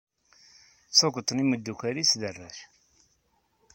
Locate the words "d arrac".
2.21-2.57